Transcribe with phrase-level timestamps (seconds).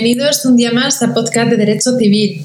[0.00, 2.40] Bienvenidos un día más a Podcast de Derecho Civil.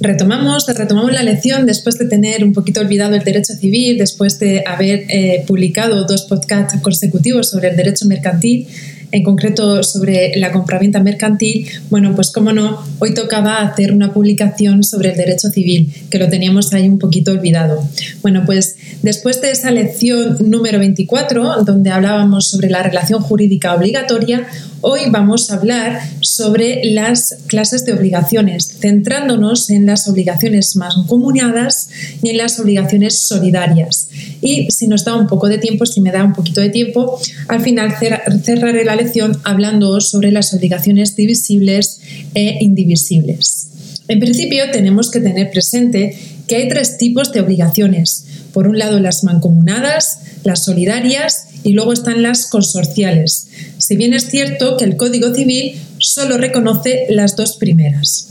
[0.00, 4.64] Retomamos, retomamos la lección después de tener un poquito olvidado el derecho civil, después de
[4.66, 8.66] haber eh, publicado dos podcasts consecutivos sobre el derecho mercantil
[9.12, 14.82] en concreto sobre la compraventa mercantil, bueno, pues como no, hoy tocaba hacer una publicación
[14.82, 17.82] sobre el derecho civil, que lo teníamos ahí un poquito olvidado.
[18.22, 24.46] Bueno, pues después de esa lección número 24, donde hablábamos sobre la relación jurídica obligatoria,
[24.80, 31.88] hoy vamos a hablar sobre las clases de obligaciones, centrándonos en las obligaciones más comunicadas
[32.22, 34.08] y en las obligaciones solidarias.
[34.40, 37.18] Y si nos da un poco de tiempo, si me da un poquito de tiempo,
[37.48, 37.94] al final
[38.42, 42.00] cerraré la lección hablando sobre las obligaciones divisibles
[42.34, 43.68] e indivisibles.
[44.08, 48.24] En principio, tenemos que tener presente que hay tres tipos de obligaciones.
[48.56, 53.48] Por un lado, las mancomunadas, las solidarias y luego están las consorciales.
[53.76, 58.28] Si bien es cierto que el Código Civil solo reconoce las dos primeras.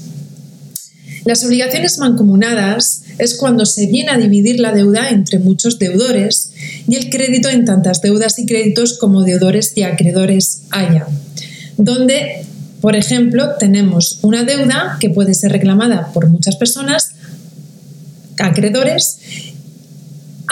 [1.25, 6.49] Las obligaciones mancomunadas es cuando se viene a dividir la deuda entre muchos deudores
[6.87, 11.05] y el crédito en tantas deudas y créditos como deudores y acreedores haya,
[11.77, 12.47] donde,
[12.81, 17.11] por ejemplo, tenemos una deuda que puede ser reclamada por muchas personas,
[18.39, 19.19] acreedores,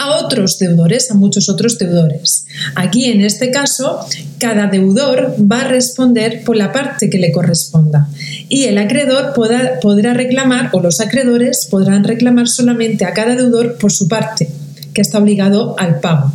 [0.04, 2.46] a otros deudores, a muchos otros deudores.
[2.74, 4.00] Aquí, en este caso,
[4.38, 8.08] cada deudor va a responder por la parte que le corresponda
[8.48, 13.90] y el acreedor podrá, reclamar, o los acreedores podrán reclamar solamente a cada deudor por
[13.92, 14.48] su parte,
[14.92, 16.32] que está obligado al pago.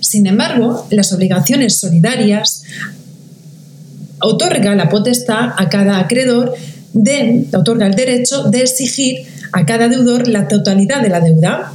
[0.00, 2.62] Sin embargo, las obligaciones solidarias
[4.20, 6.54] otorga la potestad a cada acreedor
[6.92, 11.72] de, otorga el derecho de exigir a cada deudor la totalidad de la deuda,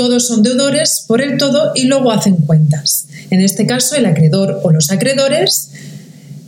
[0.00, 3.04] todos son deudores por el todo y luego hacen cuentas.
[3.28, 5.72] En este caso, el acreedor o los acreedores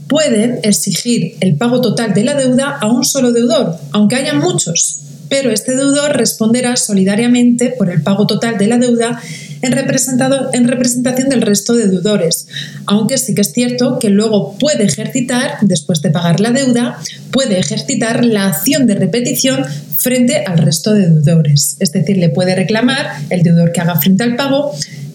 [0.09, 5.01] pueden exigir el pago total de la deuda a un solo deudor, aunque haya muchos,
[5.33, 9.19] pero este deudor responderá solidariamente por el pago total de la deuda
[9.63, 12.49] en, en, representación del resto de deudores,
[12.85, 16.99] aunque sí que es cierto que luego puede ejercitar, después de pagar la deuda,
[17.31, 19.65] puede ejercitar la acción de repetición
[19.97, 21.79] frente al resto de deudores.
[21.81, 24.73] Es decir, le puede reclamar el deudor que haga frente al pago,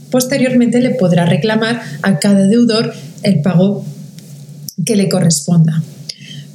[0.09, 2.91] posteriormente le podrá reclamar a cada deudor
[3.21, 3.85] el pago
[4.83, 5.83] que le corresponda.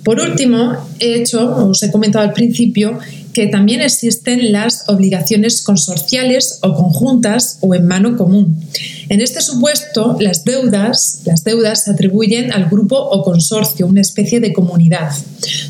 [0.03, 2.99] Por último, he hecho, os he comentado al principio,
[3.33, 8.63] que también existen las obligaciones consorciales o conjuntas o en mano común.
[9.09, 14.41] En este supuesto, las deudas, las deudas se atribuyen al grupo o consorcio, una especie
[14.41, 15.13] de comunidad.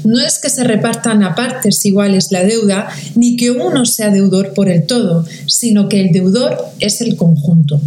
[0.05, 4.55] No es que se repartan a partes iguales la deuda, ni que uno sea deudor
[4.55, 7.81] por el todo, sino que el deudor es el conjunto.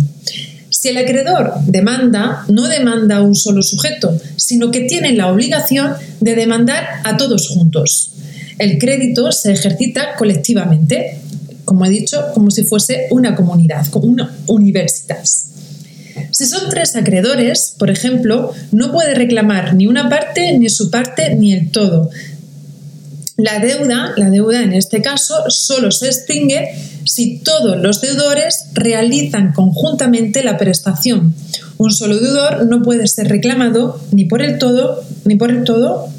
[0.69, 5.93] Si el acreedor demanda, no demanda a un solo sujeto, sino que tiene la obligación
[6.19, 8.14] de demandar a todos juntos
[8.57, 11.19] el crédito se ejercita colectivamente,
[11.65, 15.23] como he dicho, como si fuese una comunidad, como una universidad.
[16.31, 21.35] Si son tres acreedores, por ejemplo, no puede reclamar ni una parte, ni su parte,
[21.35, 22.09] ni el todo.
[23.37, 26.73] La deuda, la deuda en este caso, solo se extingue
[27.05, 31.35] si todos los deudores realizan conjuntamente la prestación.
[31.77, 36.09] Un solo deudor no puede ser reclamado ni por el todo, ni por el todo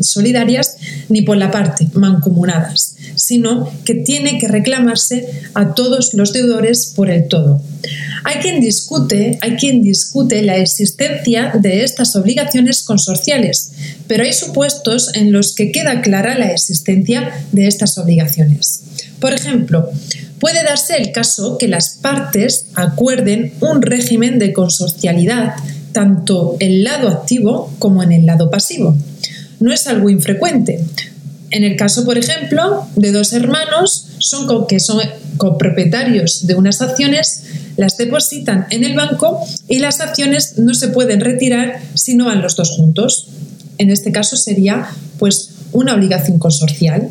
[0.00, 0.76] solidarias
[1.08, 7.10] ni por la parte mancomunadas, sino que tiene que reclamarse a todos los deudores por
[7.10, 7.62] el todo.
[8.24, 13.72] Hay quien discute, hay quien discute la existencia de estas obligaciones consorciales,
[14.06, 18.82] pero hay supuestos en los que queda clara la existencia de estas obligaciones.
[19.20, 19.90] Por ejemplo,
[20.38, 25.54] puede darse el caso que las partes acuerden un régimen de consorcialidad
[25.92, 28.96] tanto en el lado activo como en el lado pasivo
[29.60, 30.80] no es algo infrecuente.
[31.50, 35.00] En el caso, por ejemplo, de dos hermanos son que son
[35.36, 37.44] copropietarios de unas acciones,
[37.76, 42.42] las depositan en el banco y las acciones no se pueden retirar si no van
[42.42, 43.28] los dos juntos.
[43.78, 47.08] En este caso sería pues una obligación consorcial.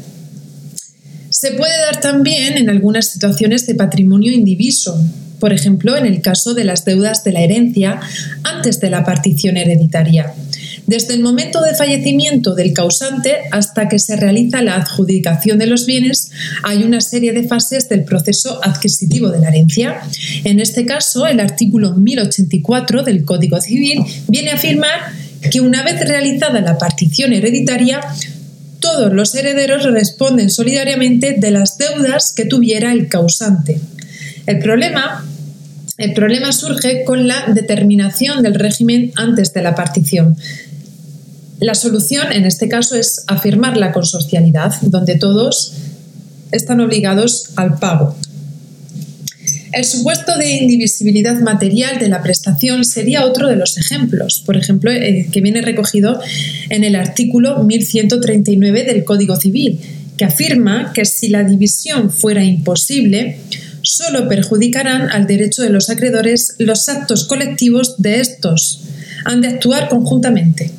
[1.29, 5.01] Se puede dar también en algunas situaciones de patrimonio indiviso,
[5.39, 7.99] por ejemplo, en el caso de las deudas de la herencia
[8.43, 10.33] antes de la partición hereditaria
[10.89, 15.85] desde el momento de fallecimiento del causante hasta que se realiza la adjudicación de los
[15.85, 16.31] bienes,
[16.63, 20.01] hay una serie de fases del proceso adquisitivo de la herencia.
[20.43, 25.13] En este caso, el artículo 1084 del Código Civil viene a afirmar
[25.51, 28.01] que una vez realizada la partición hereditaria,
[28.79, 33.79] todos los herederos responden solidariamente de las deudas que tuviera el causante.
[34.47, 35.23] El problema,
[35.99, 40.35] el problema surge con la determinación del régimen antes de la partición.
[41.59, 45.73] La solución en este caso es afirmar la consorcialidad, donde todos
[46.51, 48.15] están obligados al pago.
[49.73, 54.91] El supuesto de indivisibilidad material de la prestación sería otro de los ejemplos, por ejemplo,
[54.91, 56.19] eh, que viene recogido
[56.69, 59.79] en el artículo 1139 del Código Civil,
[60.17, 63.37] que afirma que si la división fuera imposible,
[63.81, 68.81] solo perjudicarán al derecho de los acreedores los actos colectivos de estos.
[69.25, 70.78] Han de actuar conjuntamente.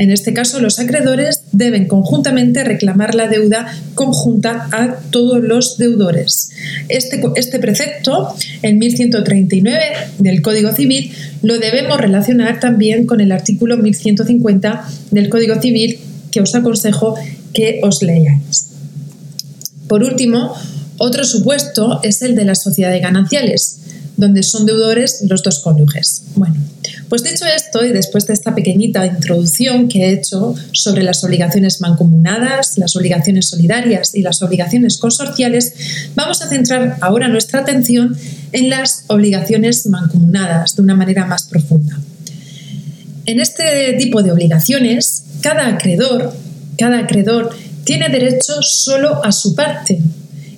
[0.00, 6.52] En este caso, los acreedores deben conjuntamente reclamar la deuda conjunta a todos los deudores.
[6.88, 9.78] Este, este precepto, en 1139
[10.18, 11.12] del Código Civil,
[11.42, 16.00] lo debemos relacionar también con el artículo 1150 del Código Civil
[16.30, 17.16] que os aconsejo
[17.52, 18.70] que os leáis.
[19.86, 20.54] Por último,
[20.96, 23.80] otro supuesto es el de las sociedades gananciales,
[24.20, 26.22] donde son deudores los dos cónyuges.
[26.36, 26.56] Bueno,
[27.08, 31.80] pues dicho esto, y después de esta pequeñita introducción que he hecho sobre las obligaciones
[31.80, 35.72] mancomunadas, las obligaciones solidarias y las obligaciones consorciales,
[36.14, 38.16] vamos a centrar ahora nuestra atención
[38.52, 41.98] en las obligaciones mancomunadas de una manera más profunda.
[43.26, 46.32] En este tipo de obligaciones, cada acreedor,
[46.78, 47.50] cada acreedor
[47.84, 50.00] tiene derecho solo a su parte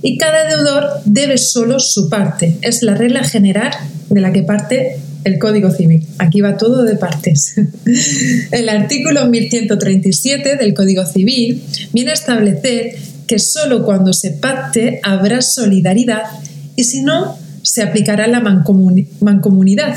[0.02, 2.56] y cada deudor debe solo su parte.
[2.60, 3.72] Es la regla general
[4.10, 6.06] de la que parte el Código Civil.
[6.18, 7.54] Aquí va todo de partes.
[8.50, 11.62] El artículo 1137 del Código Civil
[11.92, 12.96] viene a establecer
[13.26, 16.22] que solo cuando se pacte habrá solidaridad
[16.74, 19.94] y si no, se aplicará la mancomunidad.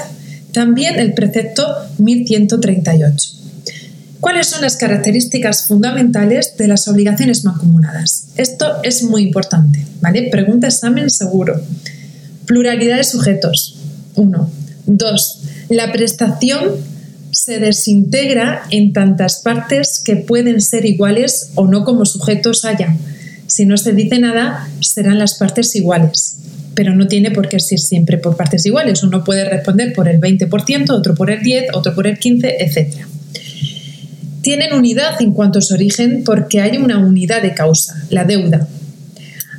[0.51, 1.65] También el precepto
[1.97, 3.44] 1138.
[4.25, 8.29] ¿Cuáles son las características fundamentales de las obligaciones mancomunadas?
[8.37, 10.29] Esto es muy importante, ¿vale?
[10.31, 11.61] Pregunta examen seguro.
[12.47, 13.77] Pluralidad de sujetos.
[14.15, 14.49] Uno.
[14.87, 16.71] Dos, la prestación
[17.29, 22.97] se desintegra en tantas partes que pueden ser iguales o no como sujetos haya.
[23.45, 26.37] Si no se dice nada, serán las partes iguales.
[26.73, 29.03] Pero no tiene por qué ser siempre por partes iguales.
[29.03, 33.05] Uno puede responder por el 20%, otro por el 10%, otro por el 15%, etc.
[34.45, 38.67] Tienen unidad en cuanto a su origen porque hay una unidad de causa, la deuda,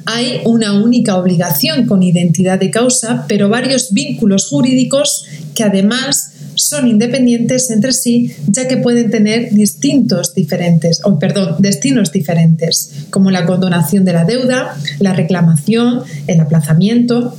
[0.05, 5.25] hay una única obligación con identidad de causa, pero varios vínculos jurídicos
[5.57, 12.13] que además son independientes entre sí, ya que pueden tener distintos diferentes, o perdón, destinos
[12.13, 17.37] diferentes, como la condonación de la deuda, la reclamación, el aplazamiento.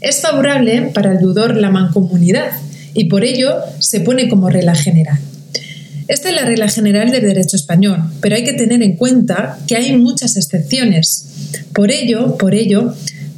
[0.00, 2.52] Es favorable para el deudor la mancomunidad
[2.94, 5.18] y por ello se pone como regla general.
[6.06, 9.76] Esta es la regla general del derecho español, pero hay que tener en cuenta que
[9.76, 11.26] hay muchas excepciones.
[11.72, 12.94] Por ello, por ello,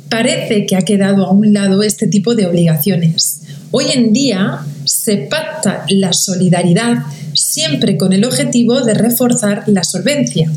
[0.09, 3.43] parece que ha quedado a un lado este tipo de obligaciones.
[3.71, 10.51] Hoy en día se pacta la solidaridad siempre con el objetivo de reforzar la solvencia.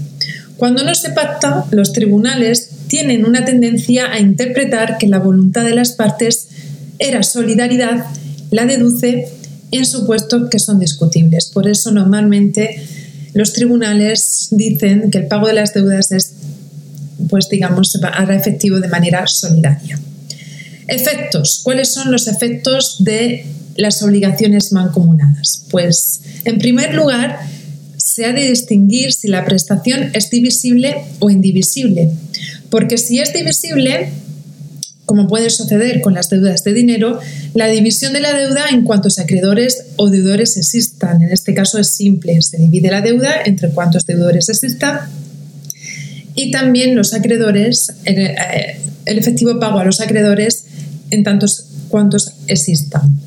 [0.58, 5.76] Cuando no se pacta, los tribunales tienen una tendencia a interpretar que la voluntad de
[5.76, 6.48] las partes
[6.98, 8.06] era solidaridad,
[8.52, 9.30] la deduce
[9.72, 11.48] en supuestos que son discutibles.
[11.48, 12.84] Por eso normalmente
[13.34, 16.34] los tribunales dicen que el pago de las deudas es,
[17.30, 20.00] pues digamos, se hará efectivo de manera solidaria.
[20.88, 21.62] Efectos.
[21.64, 23.46] ¿Cuáles son los efectos de
[23.76, 25.66] las obligaciones mancomunadas?
[25.70, 27.40] Pues, en primer lugar,
[27.98, 32.12] se ha de distinguir si la prestación es divisible o indivisible.
[32.72, 34.10] Porque si es divisible,
[35.10, 37.20] como puede suceder con las deudas de dinero,
[37.56, 41.24] la división de la deuda en cuantos acreedores o deudores existan.
[41.24, 45.00] En este caso es simple, se divide la deuda entre cuantos deudores existan
[46.36, 50.66] y también los acreedores, el, eh, el efectivo pago a los acreedores
[51.10, 53.20] en tantos cuantos existan.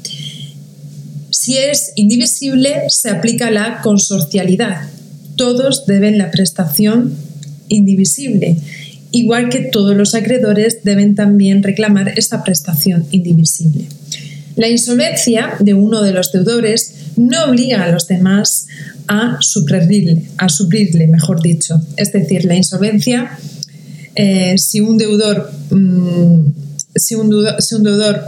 [1.30, 4.88] Si es indivisible, se aplica la consorcialidad.
[5.34, 7.16] Todos deben la prestación
[7.66, 8.56] indivisible
[9.12, 13.86] igual que todos los acreedores deben también reclamar esta prestación indivisible.
[14.56, 18.66] La insolvencia de uno de los deudores no obliga a los demás
[19.06, 21.80] a suplirle, a suplirle mejor dicho.
[21.96, 23.38] Es decir, la insolvencia,
[24.14, 26.52] eh, si, un deudor, mm,
[26.94, 28.22] si, un si un deudor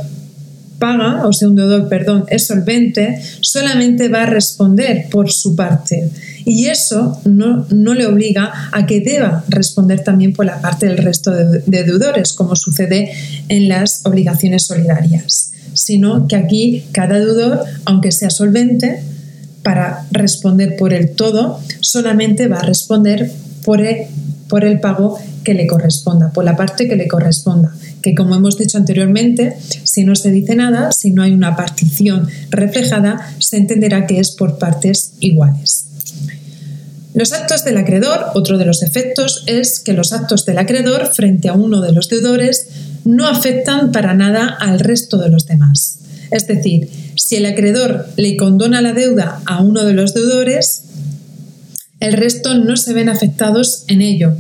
[0.79, 6.11] paga, o si un deudor, perdón, es solvente, solamente va a responder por su parte
[6.45, 11.31] y eso no, le obliga a que deba responder también por la parte del resto
[11.31, 13.13] de, deudores, como sucede
[13.49, 19.03] en las obligaciones solidarias, sino que aquí cada deudor, aunque sea solvente,
[19.63, 23.33] para responder por el todo, solamente va a responder
[23.65, 23.81] por
[24.49, 28.59] por el pago que le corresponda, por la parte que le corresponda, que como hemos
[28.59, 34.07] dicho anteriormente, si no se dice nada, si no hay una partición reflejada, se entenderá
[34.07, 35.87] que es por partes iguales.
[37.15, 41.49] Los actos del acreedor, otro de los efectos es que los actos del acreedor frente
[41.49, 42.67] a uno de los deudores
[43.05, 45.99] no afectan para nada al resto de los demás.
[46.33, 50.83] Es decir, si el acreedor le condona la deuda a uno de los deudores,
[52.01, 54.35] el resto no se ven afectados en ello.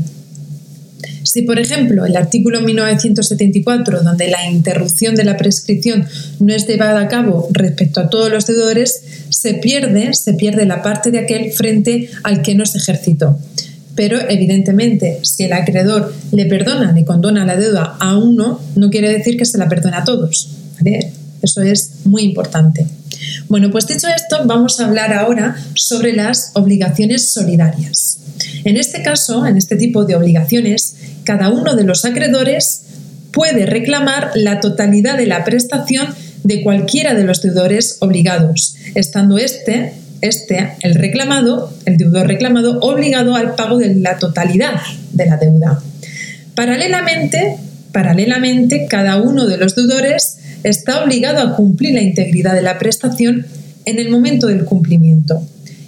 [1.22, 6.06] Si, por ejemplo, el artículo 1974, donde la interrupción de la prescripción
[6.40, 9.02] no es llevada a cabo respecto a todos los deudores,
[9.44, 13.38] se pierde, se pierde la parte de aquel frente al que no se ejercitó.
[13.94, 19.12] Pero evidentemente, si el acreedor le perdona, le condona la deuda a uno, no quiere
[19.12, 20.48] decir que se la perdone a todos.
[21.42, 22.86] Eso es muy importante.
[23.50, 28.20] Bueno, pues dicho esto, vamos a hablar ahora sobre las obligaciones solidarias.
[28.64, 32.84] En este caso, en este tipo de obligaciones, cada uno de los acreedores
[33.30, 36.06] puede reclamar la totalidad de la prestación
[36.44, 43.34] de cualquiera de los deudores obligados, estando este, este, el reclamado, el deudor reclamado, obligado
[43.34, 44.80] al pago de la totalidad
[45.12, 45.82] de la deuda.
[46.54, 47.56] Paralelamente,
[47.92, 53.46] paralelamente, cada uno de los deudores está obligado a cumplir la integridad de la prestación
[53.86, 55.42] en el momento del cumplimiento.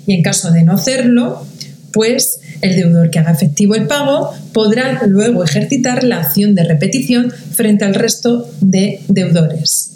[0.07, 1.47] Y en caso de no hacerlo,
[1.93, 7.31] pues el deudor que haga efectivo el pago podrá luego ejercitar la acción de repetición
[7.31, 9.96] frente al resto de deudores.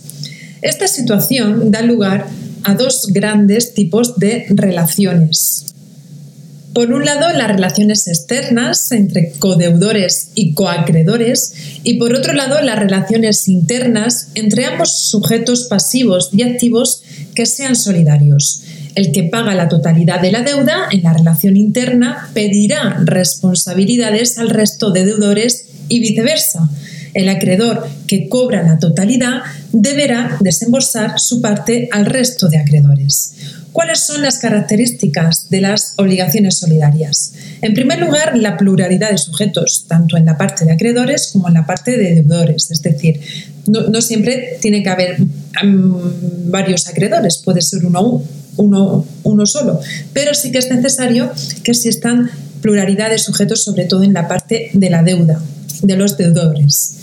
[0.62, 2.26] Esta situación da lugar
[2.64, 5.66] a dos grandes tipos de relaciones.
[6.74, 12.78] Por un lado, las relaciones externas entre codeudores y coacreedores y por otro lado, las
[12.78, 17.02] relaciones internas entre ambos sujetos pasivos y activos
[17.34, 18.62] que sean solidarios.
[18.94, 24.50] El que paga la totalidad de la deuda en la relación interna pedirá responsabilidades al
[24.50, 26.68] resto de deudores y viceversa.
[27.14, 33.34] El acreedor que cobra la totalidad deberá desembolsar su parte al resto de acreedores.
[33.72, 37.32] ¿Cuáles son las características de las obligaciones solidarias?
[37.62, 41.54] En primer lugar, la pluralidad de sujetos, tanto en la parte de acreedores como en
[41.54, 42.70] la parte de deudores.
[42.70, 43.20] Es decir,
[43.66, 45.16] no, siempre tiene que haber
[46.46, 48.22] varios acreedores, puede ser uno,
[48.56, 49.80] uno, uno solo,
[50.12, 51.30] pero sí que es necesario
[51.62, 55.40] que existan pluralidad de sujetos, sobre todo en la parte de la deuda,
[55.82, 56.98] de los deudores.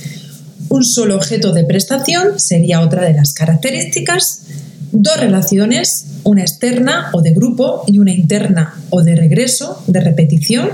[0.70, 4.44] Un solo objeto de prestación sería otra de las características.
[4.92, 10.70] Dos relaciones, una externa o de grupo y una interna o de regreso, de repetición,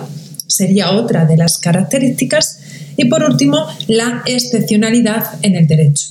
[0.48, 2.60] sería otra de las características.
[2.98, 6.08] Y por último, la excepcionalidad en el derecho.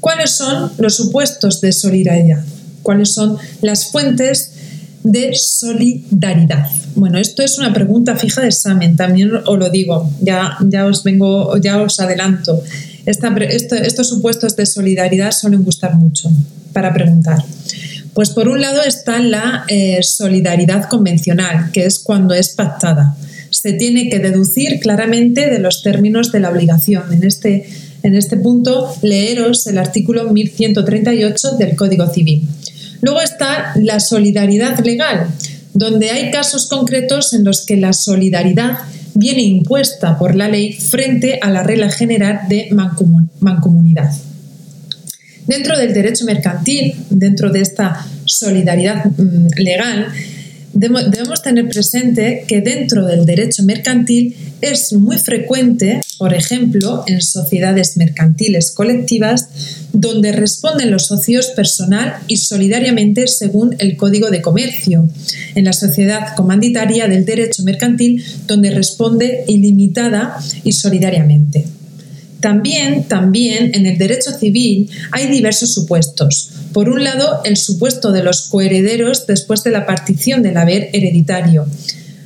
[0.00, 2.44] ¿Cuáles son los supuestos de solidaridad?
[2.82, 4.52] ¿Cuáles son las fuentes
[5.12, 6.66] de solidaridad?
[6.94, 11.02] Bueno, esto es una pregunta fija de examen, también os lo digo, ya, ya os
[11.02, 12.62] vengo, ya os adelanto.
[13.06, 16.30] estos supuestos de solidaridad suelen gustar mucho
[16.72, 17.42] para preguntar.
[18.14, 23.16] Pues por un lado está la eh, solidaridad convencional, que es cuando es pactada.
[23.50, 27.12] Se tiene que deducir claramente de los términos de la obligación.
[27.12, 27.68] En este,
[28.02, 32.48] en este punto, leeros el artículo 1138 del Código Civil.
[33.00, 35.28] Luego está la solidaridad legal,
[35.74, 38.78] donde hay casos concretos en los que la solidaridad
[39.14, 42.68] viene impuesta por la ley frente a la regla general de
[43.40, 44.10] mancomunidad.
[45.46, 50.08] Dentro del derecho mercantil, dentro de esta solidaridad mm, legal,
[50.74, 57.96] debemos tener presente que dentro del derecho mercantil es muy frecuente, por ejemplo, en sociedades
[57.96, 59.48] mercantiles colectivas,
[59.92, 65.08] donde responden los socios personal y solidariamente según el Código de Comercio,
[65.54, 71.66] en la sociedad comanditaria del derecho mercantil, donde responde ilimitada y solidariamente.
[72.40, 76.50] También, también en el derecho civil hay diversos supuestos.
[76.72, 81.66] Por un lado, el supuesto de los coherederos después de la partición del haber hereditario.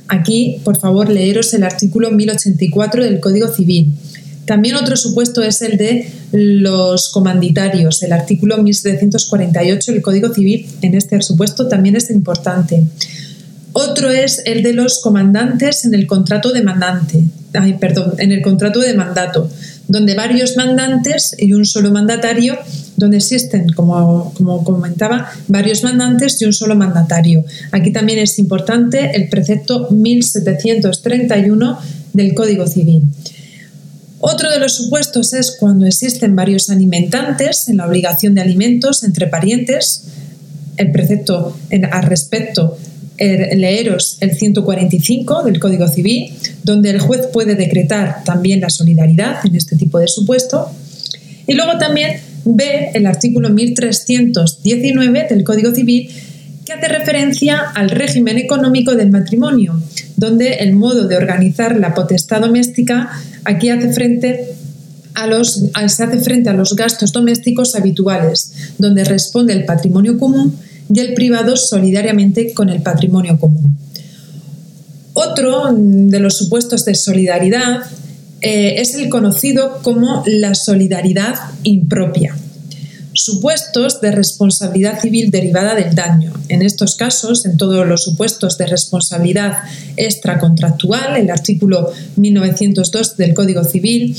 [0.07, 3.93] Aquí, por favor, leeros el artículo 1084 del Código Civil.
[4.45, 10.67] También otro supuesto es el de los comanditarios, el artículo 1748 del Código Civil.
[10.81, 12.83] En este supuesto también es importante.
[13.71, 17.23] Otro es el de los comandantes en el contrato de mandante,
[17.53, 19.49] ay, perdón, en el contrato de mandato
[19.87, 22.57] donde varios mandantes y un solo mandatario,
[22.95, 27.43] donde existen, como, como comentaba, varios mandantes y un solo mandatario.
[27.71, 31.79] Aquí también es importante el precepto 1731
[32.13, 33.03] del Código Civil.
[34.25, 39.27] Otro de los supuestos es cuando existen varios alimentantes en la obligación de alimentos entre
[39.27, 40.05] parientes.
[40.77, 41.57] El precepto
[41.91, 42.77] al respecto
[43.19, 49.57] leeros el 145 del Código Civil, donde el juez puede decretar también la solidaridad en
[49.57, 50.71] este tipo de supuesto.
[51.45, 56.09] Y luego también ve el artículo 1319 del Código Civil,
[56.65, 59.77] que hace referencia al régimen económico del matrimonio,
[60.17, 63.09] donde el modo de organizar la potestad doméstica
[63.43, 64.55] aquí hace frente
[65.15, 65.53] a los,
[65.87, 70.55] se hace frente a los gastos domésticos habituales, donde responde el patrimonio común
[70.93, 73.77] y el privado solidariamente con el patrimonio común.
[75.13, 77.83] Otro de los supuestos de solidaridad
[78.41, 82.35] eh, es el conocido como la solidaridad impropia
[83.13, 86.33] supuestos de responsabilidad civil derivada del daño.
[86.49, 89.57] En estos casos, en todos los supuestos de responsabilidad
[89.97, 94.15] extracontractual, el artículo 1902 del Código Civil,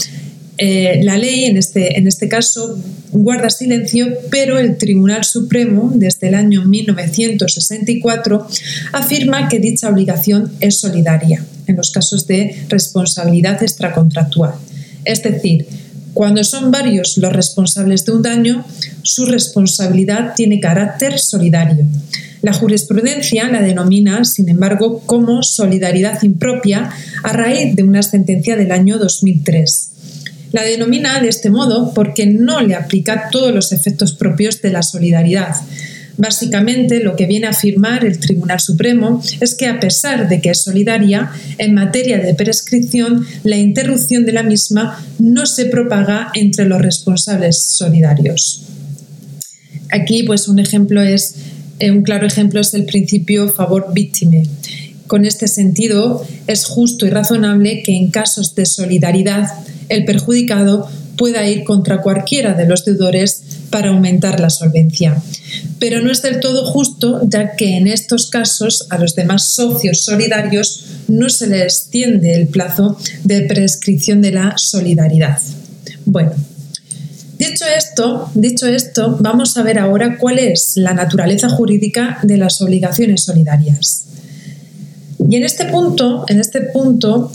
[0.56, 2.78] eh, la ley en este, en este caso
[3.10, 8.46] guarda silencio, pero el Tribunal Supremo, desde el año 1964,
[8.92, 14.54] afirma que dicha obligación es solidaria en los casos de responsabilidad extracontractual.
[15.04, 15.66] Es decir,
[16.14, 18.64] cuando son varios los responsables de un daño,
[19.02, 21.84] su responsabilidad tiene carácter solidario.
[22.40, 26.90] La jurisprudencia la denomina, sin embargo, como solidaridad impropia
[27.22, 29.90] a raíz de una sentencia del año 2003.
[30.52, 34.82] La denomina de este modo porque no le aplica todos los efectos propios de la
[34.82, 35.56] solidaridad,
[36.16, 40.50] Básicamente, lo que viene a afirmar el Tribunal Supremo es que, a pesar de que
[40.50, 46.66] es solidaria, en materia de prescripción, la interrupción de la misma no se propaga entre
[46.66, 48.62] los responsables solidarios.
[49.90, 51.34] Aquí, pues, un ejemplo es,
[51.80, 54.44] eh, un claro ejemplo es el principio favor víctime.
[55.08, 59.50] Con este sentido, es justo y razonable que en casos de solidaridad
[59.88, 63.42] el perjudicado pueda ir contra cualquiera de los deudores
[63.74, 65.20] para aumentar la solvencia.
[65.80, 70.04] Pero no es del todo justo, ya que en estos casos a los demás socios
[70.04, 75.40] solidarios no se les extiende el plazo de prescripción de la solidaridad.
[76.04, 76.34] Bueno,
[77.36, 82.62] dicho esto, dicho esto, vamos a ver ahora cuál es la naturaleza jurídica de las
[82.62, 84.04] obligaciones solidarias.
[85.28, 87.32] Y en este punto, en este punto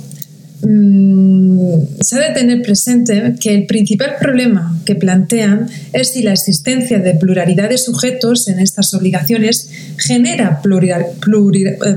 [0.62, 6.32] Mm, se ha de tener presente que el principal problema que plantean es si la
[6.32, 11.96] existencia de pluralidad de sujetos en estas obligaciones genera eh,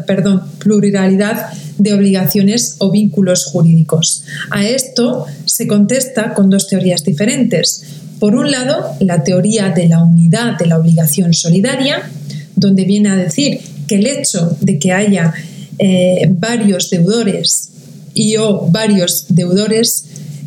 [0.59, 1.47] pluralidad
[1.79, 4.25] de obligaciones o vínculos jurídicos.
[4.51, 7.85] A esto se contesta con dos teorías diferentes.
[8.19, 12.11] Por un lado, la teoría de la unidad de la obligación solidaria,
[12.55, 15.33] donde viene a decir que el hecho de que haya
[15.79, 17.72] eh, varios deudores
[18.15, 20.05] y o varios deudores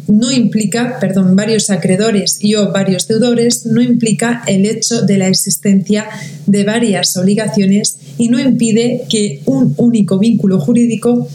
[0.08, 5.28] no implica, perdón, varios acreedores y o varios deudores no implica el hecho de la
[5.28, 6.08] existencia
[6.46, 11.28] de varias obligaciones y no impide que un único vínculo jurídico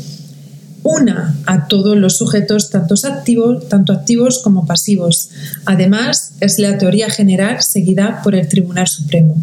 [0.83, 2.71] una a todos los sujetos,
[3.05, 5.31] activos, tanto activos como pasivos.
[5.67, 9.37] Además, es la teoría general seguida por el Tribunal Supremo.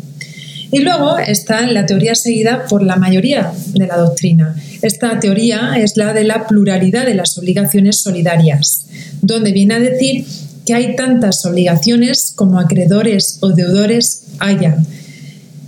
[0.71, 4.56] Y luego está la teoría seguida por la mayoría de la doctrina.
[4.82, 8.86] Esta teoría es la de la pluralidad de las obligaciones solidarias,
[9.22, 10.26] donde viene a decir
[10.66, 14.78] que hay tantas obligaciones como acreedores o deudores haya.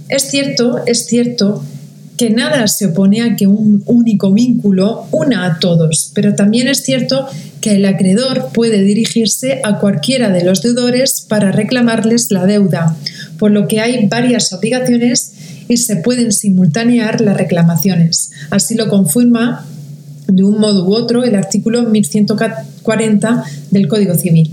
[0.09, 1.63] Es cierto, es cierto
[2.17, 6.83] que nada se opone a que un único vínculo una a todos, pero también es
[6.83, 7.27] cierto
[7.61, 12.97] que el acreedor puede dirigirse a cualquiera de los deudores para reclamarles la deuda,
[13.37, 15.31] por lo que hay varias obligaciones
[15.69, 18.31] y se pueden simultanear las reclamaciones.
[18.49, 19.65] Así lo confirma
[20.27, 24.51] de un modo u otro el artículo 1140 del Código Civil.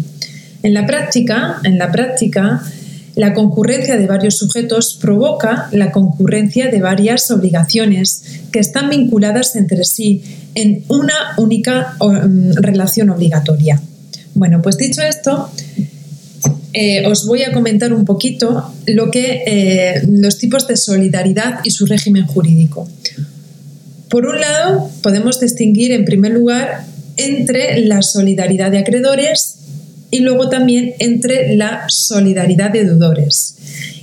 [0.63, 2.63] En la práctica, en la práctica,
[3.15, 9.85] la concurrencia de varios sujetos provoca la concurrencia de varias obligaciones que están vinculadas entre
[9.85, 10.23] sí
[10.55, 13.81] en una única mm, relación obligatoria.
[14.35, 15.51] Bueno, pues dicho esto,
[16.79, 21.71] eh, os voy a comentar un poquito lo que, eh, los tipos de solidaridad y
[21.71, 22.87] su régimen jurídico.
[24.11, 26.85] Por un lado, podemos distinguir en primer lugar
[27.17, 29.57] entre la solidaridad de acreedores
[30.11, 33.57] y luego también entre la solidaridad de deudores.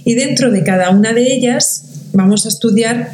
[0.03, 3.13] Y dentro de cada una de ellas vamos a estudiar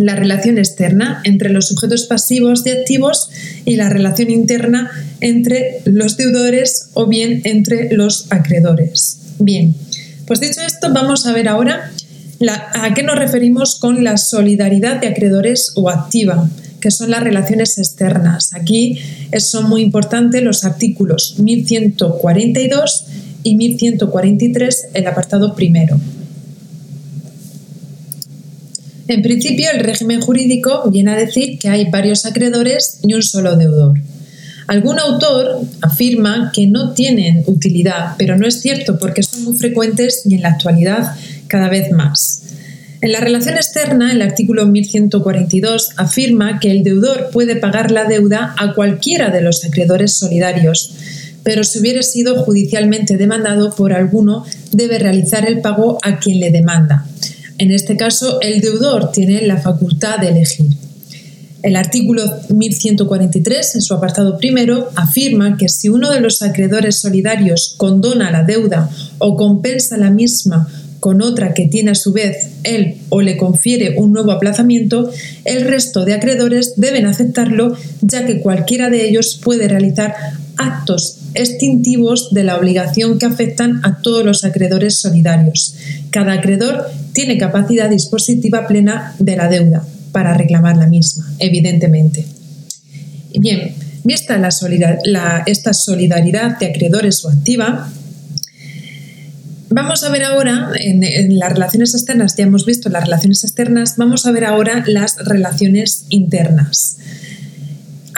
[0.00, 3.30] la relación externa entre los sujetos pasivos y activos
[3.64, 9.18] y la relación interna entre los deudores o bien entre los acreedores.
[9.38, 9.74] Bien,
[10.26, 11.92] pues dicho esto, vamos a ver ahora
[12.74, 16.48] a qué nos referimos con la solidaridad de acreedores o activa
[16.80, 18.54] que son las relaciones externas.
[18.54, 18.98] Aquí
[19.38, 23.04] son muy importantes los artículos 1142
[23.42, 26.00] y 1143, el apartado primero.
[29.10, 33.56] En principio, el régimen jurídico viene a decir que hay varios acreedores y un solo
[33.56, 33.98] deudor.
[34.68, 40.22] Algún autor afirma que no tienen utilidad, pero no es cierto porque son muy frecuentes
[40.26, 41.16] y en la actualidad
[41.48, 42.42] cada vez más.
[43.00, 48.54] En la relación externa, el artículo 1142 afirma que el deudor puede pagar la deuda
[48.58, 50.94] a cualquiera de los acreedores solidarios,
[51.42, 56.52] pero si hubiera sido judicialmente demandado por alguno, debe realizar el pago a quien le
[56.52, 57.06] demanda.
[57.60, 60.70] En este caso, el deudor tiene la facultad de elegir.
[61.62, 67.74] El artículo 1143, en su apartado primero, afirma que si uno de los acreedores solidarios
[67.76, 72.96] condona la deuda o compensa la misma con otra que tiene a su vez él
[73.10, 75.10] o le confiere un nuevo aplazamiento,
[75.44, 80.14] el resto de acreedores deben aceptarlo ya que cualquiera de ellos puede realizar
[80.56, 85.76] actos extintivos de la obligación que afectan a todos los acreedores solidarios.
[86.10, 92.24] Cada acreedor tiene capacidad dispositiva plena de la deuda para reclamar la misma, evidentemente.
[93.38, 97.92] Bien, vista la, esta solidaridad de acreedores o activa,
[99.72, 104.26] Vamos a ver ahora, en, las relaciones externas, ya hemos visto las relaciones externas, vamos
[104.26, 106.98] a ver ahora las relaciones internas.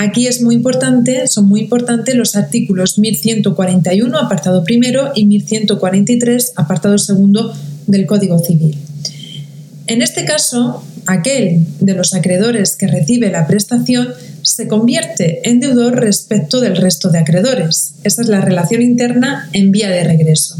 [0.02, 6.98] Aquí es muy importante, son muy importantes los artículos 1141, apartado primero, y 1143, apartado
[6.98, 7.54] segundo
[7.86, 8.76] del Código Civil.
[9.86, 14.08] En este caso, aquel de los acreedores que recibe la prestación
[14.42, 17.94] se convierte en deudor respecto del resto de acreedores.
[18.02, 20.56] Esa es la relación interna en vía de regreso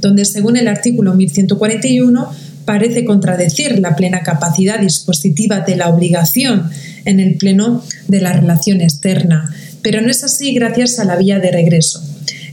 [0.00, 2.30] donde según el artículo 1141
[2.70, 6.70] parece contradecir la plena capacidad dispositiva de la obligación
[7.04, 9.52] en el pleno de la relación externa,
[9.82, 12.00] pero no es así gracias a la vía de regreso.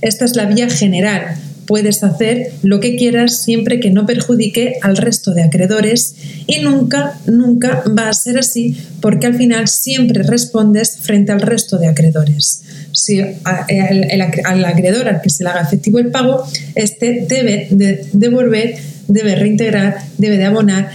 [0.01, 1.35] Esta es la vía general.
[1.67, 6.15] Puedes hacer lo que quieras siempre que no perjudique al resto de acreedores
[6.47, 11.77] y nunca, nunca va a ser así porque al final siempre respondes frente al resto
[11.77, 12.63] de acreedores
[12.97, 17.67] si al acreedor al que se le haga efectivo el pago, este debe
[18.11, 18.75] devolver,
[19.07, 20.91] debe reintegrar, debe de abonar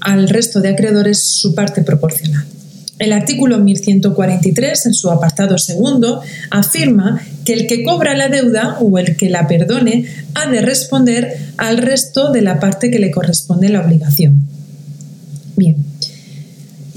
[0.00, 2.44] al resto de acreedores su parte proporcional.
[2.98, 6.20] El artículo 1143, en su apartado segundo,
[6.50, 11.36] afirma que el que cobra la deuda o el que la perdone ha de responder
[11.56, 14.42] al resto de la parte que le corresponde la obligación.
[15.56, 15.76] Bien,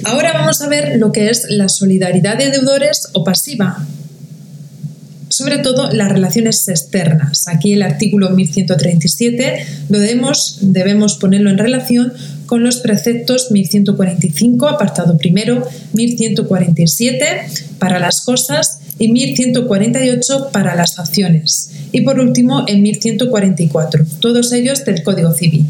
[0.04, 3.86] ahora vamos a ver lo que es la solidaridad de deudores o pasiva,
[5.32, 7.48] sobre todo las relaciones externas.
[7.48, 12.14] Aquí el artículo 1137 lo debemos, debemos ponerlo en relación
[12.46, 17.26] con los preceptos 1145, apartado primero, 1147
[17.80, 21.72] para las cosas y 1148 para las acciones.
[21.94, 25.66] Y por último, el 1144, todos ellos del Código Civil.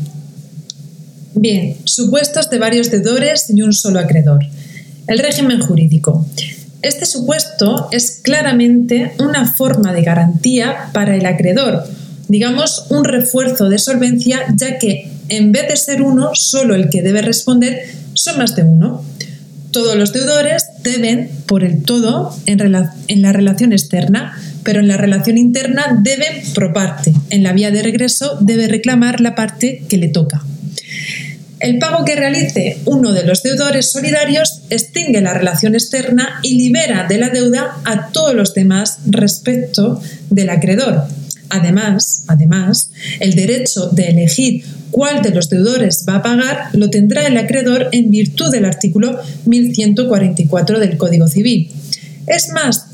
[1.36, 4.42] Bien, supuestos de varios deudores y un solo acreedor.
[5.08, 6.26] El régimen jurídico.
[6.82, 11.84] Este supuesto es claramente una forma de garantía para el acreedor,
[12.28, 17.02] digamos un refuerzo de solvencia, ya que en vez de ser uno solo el que
[17.02, 19.04] debe responder, son más de uno.
[19.72, 22.72] Todos los deudores deben, por el todo, en,
[23.22, 27.14] la relación externa, pero en la relación interna deben pro parte.
[27.30, 30.44] En la vía de regreso debe reclamar la parte que le toca.
[31.62, 37.06] El pago que realice uno de los deudores solidarios extingue la relación externa y libera
[37.08, 41.04] de la deuda a todos los demás respecto del acreedor.
[41.50, 47.28] Además, además, el derecho de elegir cuál de los deudores va a pagar lo tendrá
[47.28, 51.70] el acreedor en virtud del artículo 1144 del Código Civil.
[52.26, 52.88] Es más,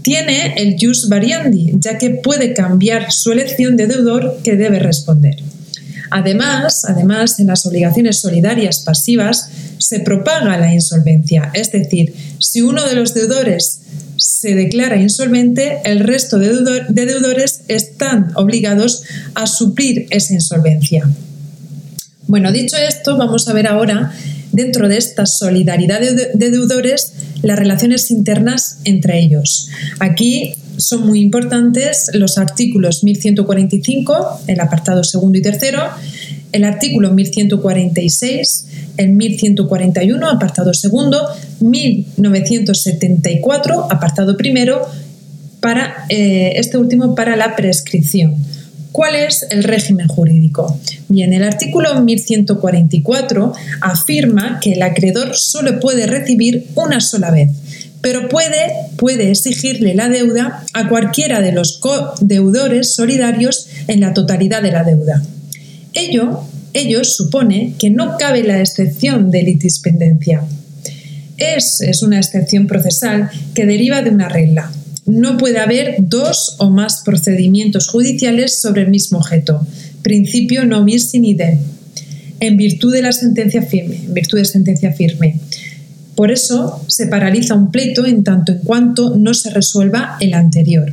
[0.00, 5.36] tiene el jus variandi, ya que puede cambiar su elección de deudor que debe responder.
[6.16, 12.86] Además, además, en las obligaciones solidarias pasivas se propaga la insolvencia, es decir, si uno
[12.86, 13.80] de los deudores
[14.16, 19.02] se declara insolvente, el resto de, deudores están obligados
[19.34, 21.10] a suplir esa insolvencia.
[22.28, 24.12] Bueno, dicho esto, vamos a ver ahora,
[24.52, 29.68] dentro de esta solidaridad de, deudores, las relaciones internas entre ellos.
[29.98, 35.82] Aquí son muy importantes los artículos 1145, el apartado segundo y tercero,
[36.52, 41.28] el artículo 1146, el 1141, apartado segundo,
[41.60, 44.80] 1974, apartado primero,
[45.60, 48.34] para eh, este último para la prescripción.
[48.92, 50.78] ¿Cuál es el régimen jurídico?
[51.08, 57.50] Bien, el artículo 1144 afirma que el acreedor solo puede recibir una sola vez
[58.04, 61.80] pero puede, puede exigirle la deuda a cualquiera de los
[62.20, 65.22] deudores solidarios en la totalidad de la deuda.
[65.94, 66.42] Ello,
[66.74, 70.44] ello supone que no cabe la excepción de litispendencia.
[71.38, 74.70] Es, es una excepción procesal que deriva de una regla.
[75.06, 79.66] No puede haber dos o más procedimientos judiciales sobre el mismo objeto.
[80.02, 81.58] Principio no bis in idem.
[82.40, 85.40] en virtud de la sentencia firme, en virtud de sentencia firme.
[86.16, 90.92] Por eso se paraliza un pleito en tanto en cuanto no se resuelva el anterior.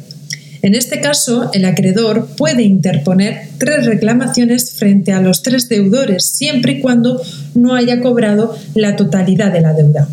[0.64, 6.74] En este caso, el acreedor puede interponer tres reclamaciones frente a los tres deudores, siempre
[6.74, 7.22] y cuando
[7.56, 10.08] no haya cobrado la totalidad de la deuda.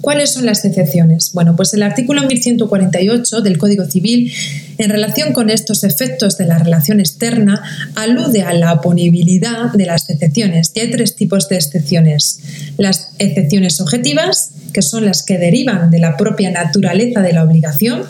[0.00, 1.32] ¿Cuáles son las excepciones?
[1.34, 4.32] Bueno, pues el artículo 1148 del Código Civil,
[4.78, 7.62] en relación con estos efectos de la relación externa,
[7.96, 10.72] alude a la oponibilidad de las excepciones.
[10.74, 12.40] Y hay tres tipos de excepciones.
[12.78, 18.04] Las excepciones objetivas, que son las que derivan de la propia naturaleza de la obligación,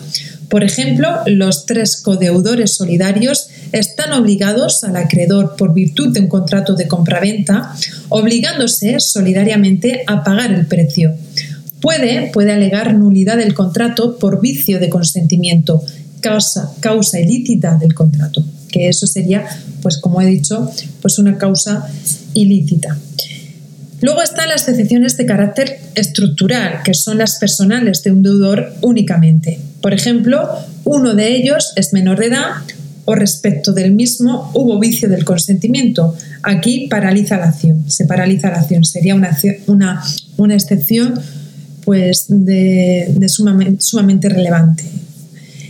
[0.51, 6.75] por ejemplo, los tres codeudores solidarios están obligados al acreedor por virtud de un contrato
[6.75, 7.73] de compraventa,
[8.09, 11.15] obligándose solidariamente a pagar el precio.
[11.81, 15.83] Puede, puede alegar nulidad del contrato por vicio de consentimiento,
[16.19, 19.45] causa, causa ilícita del contrato, que eso sería,
[19.81, 21.87] pues como he dicho, pues una causa
[22.33, 22.97] ilícita.
[24.01, 29.59] Luego están las excepciones de carácter estructural, que son las personales de un deudor únicamente.
[29.81, 30.49] Por ejemplo,
[30.85, 32.51] uno de ellos es menor de edad
[33.05, 36.15] o respecto del mismo hubo vicio del consentimiento.
[36.43, 38.83] Aquí paraliza la acción, se paraliza la acción.
[38.83, 40.03] Sería una, una,
[40.37, 41.19] una excepción
[41.83, 44.83] pues, de, sumamente, relevante.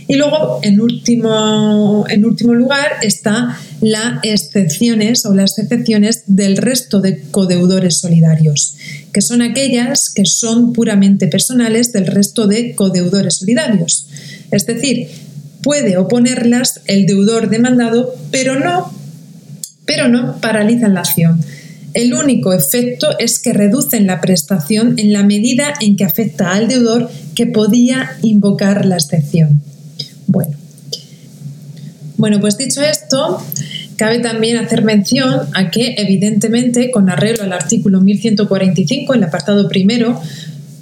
[0.08, 7.00] Y luego, en último, en último lugar, está las excepciones o las excepciones del resto
[7.00, 8.76] de codeudores solidarios,
[9.12, 14.08] que son aquellas que son puramente personales del resto de codeudores solidarios.
[14.50, 15.08] Es decir,
[15.62, 18.92] puede oponerlas el deudor demandado, pero no,
[19.86, 21.40] pero no paralizan la acción.
[21.94, 26.68] El único efecto es que reducen la prestación en la medida en que afecta al
[26.68, 29.60] deudor que podía invocar la excepción.
[30.26, 30.56] Bueno,
[32.16, 33.42] bueno, pues dicho esto,
[33.96, 40.20] cabe también hacer mención a que, evidentemente, con arreglo al artículo 1145, el apartado primero,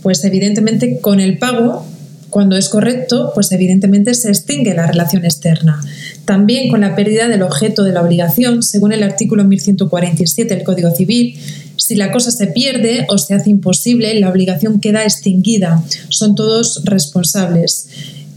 [0.02, 1.86] pues evidentemente con el pago,
[2.30, 5.80] cuando es correcto, pues evidentemente se extingue la relación externa.
[6.24, 10.90] También con la pérdida del objeto de la obligación, según el artículo 1147 del Código
[10.92, 11.38] Civil,
[11.76, 15.82] si la cosa se pierde o se hace imposible, la obligación queda extinguida.
[16.08, 17.88] Son todos responsables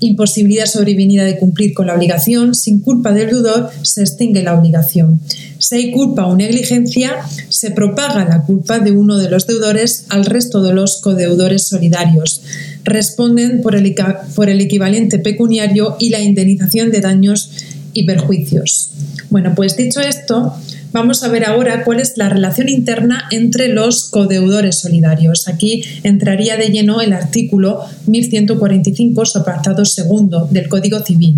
[0.06, 5.22] imposibilidad sobrevenida de cumplir con la obligación, sin culpa del deudor se extingue la obligación.
[5.60, 7.18] Si hay culpa o negligencia,
[7.50, 12.42] se propaga la culpa de uno de los deudores al resto de los codeudores solidarios.
[12.84, 13.96] Responden por el,
[14.36, 17.52] por el equivalente pecuniario y la indemnización de daños
[17.94, 18.92] y perjuicios.
[19.30, 20.54] Bueno, pues dicho esto,
[20.94, 25.48] Vamos a ver ahora cuál es la relación interna entre los codeudores solidarios.
[25.48, 31.38] Aquí entraría de lleno el artículo 1145, su apartado segundo del Código Civil.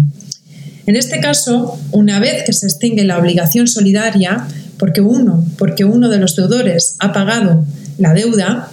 [0.88, 4.46] En este caso, una vez que se extingue la obligación solidaria,
[4.78, 7.64] porque uno, porque uno de los deudores ha pagado
[7.98, 8.70] la deuda,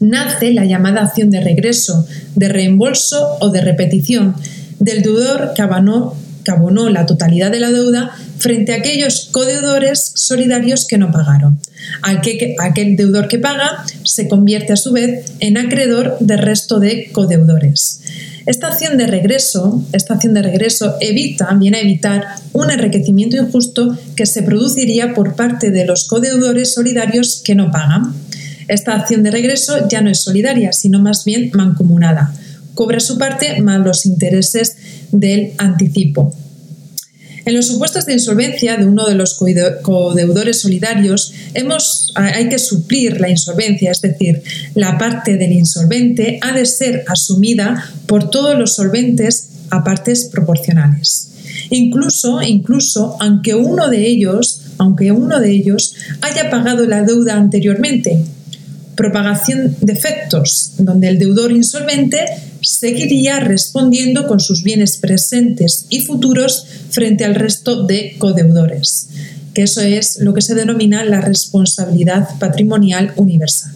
[0.00, 4.34] nace la llamada acción de regreso, de reembolso o de repetición
[4.80, 10.12] del deudor que abonó, que abonó la totalidad de la deuda frente a aquellos codeudores
[10.14, 11.58] solidarios que no pagaron.
[12.02, 18.00] Aquel deudor que paga se convierte a su vez en acreedor del resto de codeudores.
[18.46, 23.96] Esta acción de regreso, esta acción de regreso evita, viene a evitar un enriquecimiento injusto
[24.16, 28.12] que se produciría por parte de los codeudores solidarios que no pagan.
[28.68, 32.34] Esta acción de regreso ya no es solidaria, sino más bien mancomunada.
[32.74, 34.76] Cobra su parte más los intereses
[35.12, 36.34] del anticipo.
[37.46, 41.34] En los supuestos de insolvencia de uno de los codeudores solidarios,
[42.14, 44.42] hay que suplir la insolvencia, es decir,
[44.74, 51.32] la parte del insolvente ha de ser asumida por todos los solventes a partes proporcionales.
[51.68, 58.24] Incluso, incluso, aunque uno de ellos, aunque uno de ellos haya pagado la deuda anteriormente,
[58.94, 62.20] propagación de efectos, donde el deudor insolvente
[62.60, 69.08] seguiría respondiendo con sus bienes presentes y futuros frente al resto de codeudores,
[69.52, 73.72] que eso es lo que se denomina la responsabilidad patrimonial universal.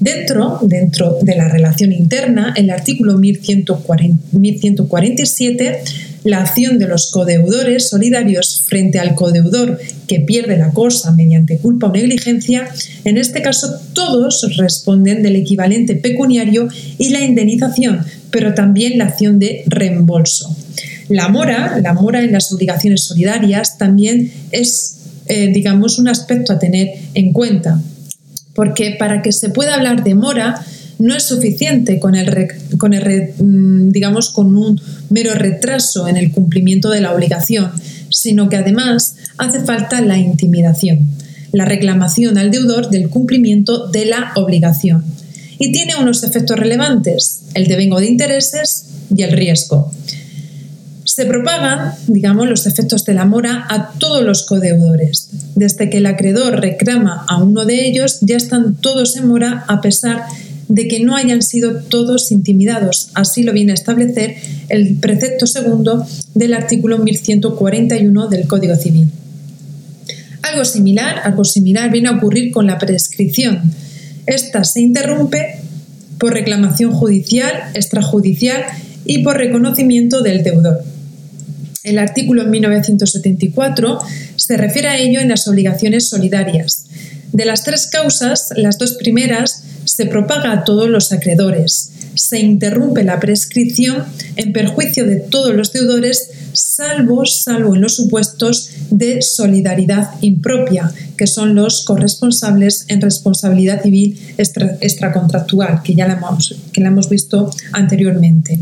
[0.00, 5.82] Dentro, dentro de la relación interna, el artículo 1147
[6.24, 11.88] la acción de los codeudores solidarios frente al codeudor que pierde la cosa mediante culpa
[11.88, 12.68] o negligencia,
[13.04, 19.38] en este caso todos responden del equivalente pecuniario y la indemnización, pero también la acción
[19.38, 20.56] de reembolso.
[21.08, 26.58] La mora, la mora en las obligaciones solidarias también es, eh, digamos, un aspecto a
[26.58, 27.80] tener en cuenta,
[28.54, 30.64] porque para que se pueda hablar de mora,
[30.98, 36.30] no es suficiente con el, con el, mm, digamos, con un mero retraso en el
[36.30, 37.70] cumplimiento de la obligación,
[38.10, 41.08] sino que además hace falta la intimidación.
[41.52, 45.04] la reclamación al deudor del cumplimiento de la obligación.
[45.58, 49.92] Y tiene unos efectos relevantes, el devengo de intereses y el riesgo.
[51.04, 55.28] Se propagan, digamos, los efectos de la mora a todos los codeudores.
[55.54, 59.82] Desde que el acreedor reclama a uno de ellos, ya están todos en mora a
[59.82, 60.24] pesar
[60.68, 63.10] de que no hayan sido todos intimidados.
[63.14, 64.36] Así lo viene a establecer
[64.68, 69.10] el precepto segundo del artículo 1141 del Código Civil.
[70.42, 73.72] Algo similar, algo similar viene a ocurrir con la prescripción.
[74.26, 75.56] Esta se interrumpe
[76.18, 78.64] por reclamación judicial, extrajudicial
[79.04, 80.84] y por reconocimiento del deudor.
[81.84, 83.98] El artículo 1974
[84.36, 86.84] se refiere a ello en las obligaciones solidarias.
[87.32, 91.92] De las tres causas, las dos primeras se propaga a todos los acreedores.
[92.14, 94.04] Se interrumpe la prescripción
[94.36, 101.26] en perjuicio de todos los deudores, salvo, salvo en los supuestos de solidaridad impropia, que
[101.26, 108.58] son los corresponsables en responsabilidad civil extracontractual, que ya la hemos, que hemos visto anteriormente.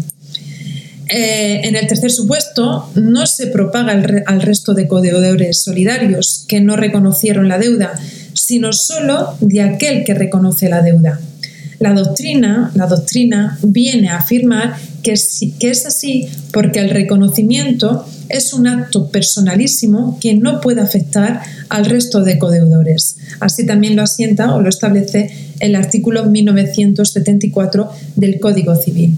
[1.12, 3.92] Eh, en el tercer supuesto, no se propaga
[4.26, 7.94] al resto de codeudores solidarios que no reconocieron la deuda,
[8.32, 11.20] sino solo de aquel que reconoce la deuda.
[11.80, 18.66] La doctrina, la doctrina viene a afirmar que, es así porque el reconocimiento es un
[18.66, 21.40] acto personalísimo que no puede afectar
[21.70, 23.16] al resto de codeudores.
[23.40, 29.16] Así también lo asienta o lo establece el artículo 1974 del Código Civil.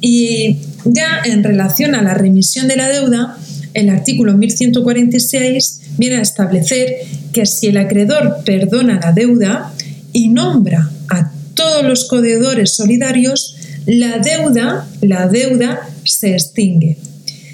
[0.00, 3.36] Y ya en relación a la remisión de la deuda,
[3.74, 6.96] el artículo 1146 viene a establecer
[7.32, 9.72] que si el acreedor perdona la deuda
[10.12, 16.96] y nombra a todos los codeudores solidarios, la deuda, la deuda se extingue.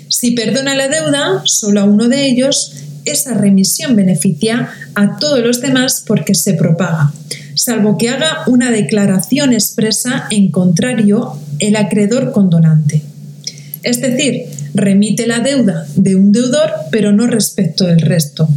[0.09, 2.73] Si perdona la deuda solo a uno de ellos,
[3.05, 7.13] esa remisión beneficia a todos los demás porque se propaga,
[7.57, 13.03] salvo que haga una declaración expresa en contrario el acreedor condonante.
[13.87, 18.49] Es decir, remite la deuda de un deudor, pero no respecto del resto.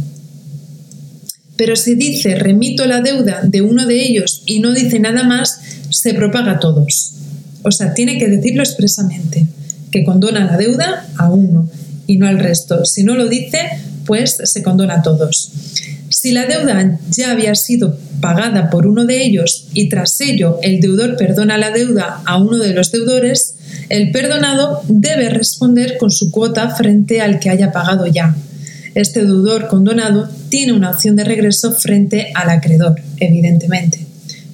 [1.56, 5.60] Pero si dice remito la deuda de uno de ellos y no dice nada más,
[5.88, 7.12] se propaga a todos.
[7.62, 9.46] O sea, tiene que decirlo expresamente,
[9.92, 11.70] que condona la deuda a uno
[12.08, 12.84] y no al resto.
[12.84, 13.60] Si no lo dice,
[14.06, 15.52] pues se condona a todos.
[16.08, 20.80] Si la deuda ya había sido pagada por uno de ellos y tras ello el
[20.80, 23.54] deudor perdona la deuda a uno de los deudores,
[23.90, 28.34] el perdonado debe responder con su cuota frente al que haya pagado ya.
[28.94, 34.06] Este deudor condonado tiene una opción de regreso frente al acreedor, evidentemente.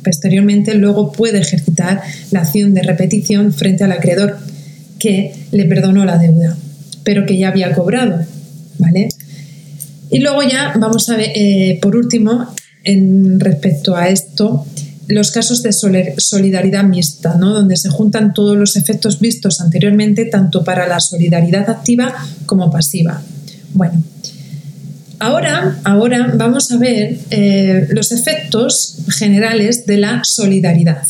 [0.03, 4.38] Posteriormente, luego puede ejercitar la acción de repetición frente al acreedor
[4.99, 6.57] que le perdonó la deuda,
[7.05, 8.25] pero que ya había cobrado.
[8.79, 9.09] ¿vale?
[10.11, 12.46] Y luego ya vamos a ver, eh, por último,
[12.85, 14.64] en respecto a esto,
[15.09, 17.55] los casos de solidaridad mixta, ¿no?
[17.55, 22.14] donde se juntan todos los efectos vistos anteriormente, tanto para la solidaridad activa
[22.45, 23.23] como pasiva.
[23.73, 24.03] Bueno,
[25.19, 31.03] ahora, ahora vamos a ver eh, los efectos generales de la solidaridad.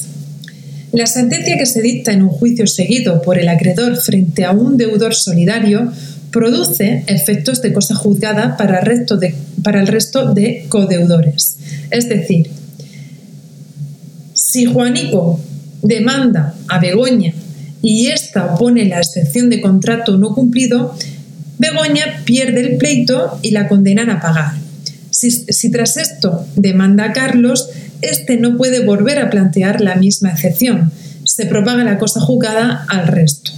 [0.92, 4.76] La sentencia que se dicta en un juicio seguido por el acreedor frente a un
[4.76, 5.92] deudor solidario
[6.30, 11.56] produce efectos de cosa juzgada para el resto de, para el resto de codeudores.
[11.90, 12.50] Es decir,
[14.56, 15.38] si Juanico
[15.82, 17.34] demanda a Begoña
[17.82, 20.96] y ésta opone la excepción de contrato no cumplido,
[21.58, 24.52] Begoña pierde el pleito y la condenan a pagar.
[25.10, 27.68] Si, tras esto demanda a Carlos,
[28.00, 30.90] éste no puede volver a plantear la misma excepción.
[31.24, 33.50] Se propaga la cosa juzgada al resto.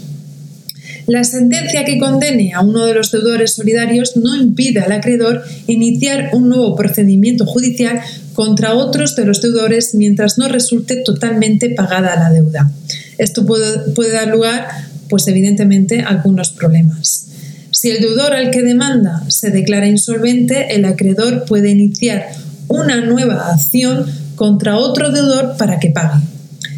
[1.07, 6.31] La sentencia que condene a uno de los deudores solidarios no impide al acreedor iniciar
[6.33, 8.01] un nuevo procedimiento judicial
[8.39, 12.71] contra otros de los deudores mientras no resulte totalmente pagada la deuda.
[13.19, 14.69] Esto puede, dar lugar,
[15.09, 17.27] pues evidentemente, a algunos problemas.
[17.73, 22.29] Si el deudor al que demanda se declara insolvente, el acreedor puede iniciar
[22.69, 26.23] una nueva acción contra otro deudor para que pague.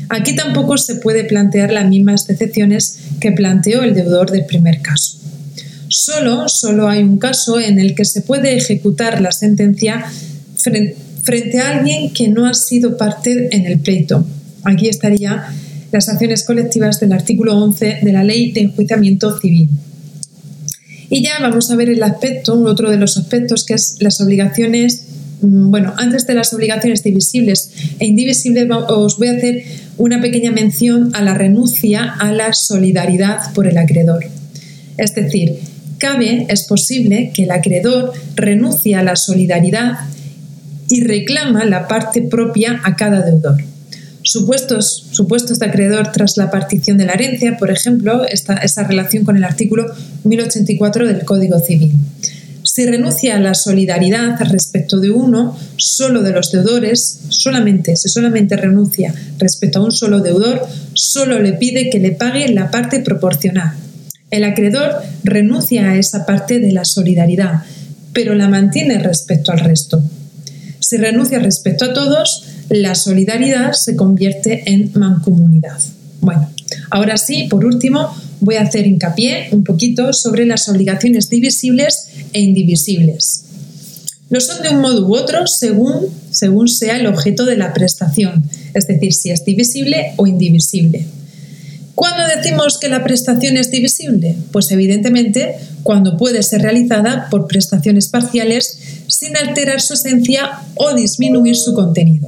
[0.09, 5.19] Aquí tampoco se puede plantear las mismas excepciones que planteó el deudor del primer caso.
[5.89, 10.07] Solo, solo hay un caso en el que se puede ejecutar la sentencia
[11.23, 14.27] frente a alguien que no ha sido parte en el pleito.
[14.64, 15.43] Aquí estarían
[15.93, 19.68] las acciones colectivas del artículo 11 de la Ley de Enjuiciamiento Civil.
[21.09, 25.07] Y ya vamos a ver el aspecto, otro de los aspectos, que es las obligaciones
[25.43, 29.64] Mm, bueno, antes de las obligaciones divisibles e indivisibles, os voy a hacer
[29.97, 34.27] una pequeña mención a la renuncia a la solidaridad por el acreedor.
[34.97, 35.59] Es decir,
[35.99, 39.93] cabe, es posible que el acreedor renuncie a la solidaridad
[40.91, 43.57] y reclama la parte propia a cada deudor.
[44.22, 49.24] Supuestos, supuestos de acreedor tras la partición de la herencia, por ejemplo, esta, esa relación
[49.24, 49.86] con el artículo
[50.24, 51.95] 1084 del Código Civil.
[52.62, 58.57] Si renuncia a la solidaridad respecto de uno solo de los deudores, solamente, si solamente
[58.57, 63.72] renuncia respecto a un solo deudor, solo le pide que le pague la parte proporcional.
[64.30, 67.62] El acreedor renuncia a esa parte de la solidaridad,
[68.12, 70.03] pero la mantiene respecto al resto.
[70.91, 75.78] Si renuncia respecto a todos, la solidaridad se convierte en mancomunidad.
[76.20, 76.51] Bueno,
[76.91, 82.41] ahora sí, por último, voy a hacer hincapié un poquito sobre las obligaciones divisibles e
[82.41, 83.45] indivisibles.
[84.30, 88.43] Lo son de un modo u otro según, según sea el objeto de la prestación,
[88.74, 91.07] es decir, si es divisible o indivisible.
[91.95, 94.34] ¿Cuándo decimos que la prestación es divisible?
[94.53, 98.78] Pues evidentemente cuando puede ser realizada por prestaciones parciales
[99.21, 102.27] sin alterar su esencia o disminuir su contenido.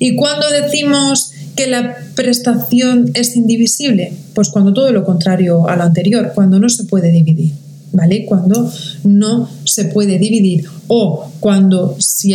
[0.00, 4.12] ¿Y cuándo decimos que la prestación es indivisible?
[4.34, 7.52] Pues cuando todo lo contrario a lo anterior, cuando no se puede dividir,
[7.92, 8.26] ¿vale?
[8.26, 8.68] Cuando
[9.04, 12.34] no se puede dividir o cuando si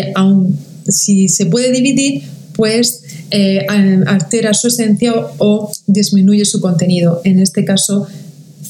[0.87, 2.23] si se puede dividir,
[2.53, 7.19] pues eh, altera su esencia o, disminuye su contenido.
[7.25, 8.07] En este caso